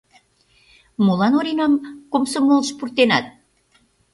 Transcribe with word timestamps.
—Молан 1.05 1.33
Оринам 1.39 1.73
комсомолыш 2.11 2.69
пуртенат? 2.77 3.25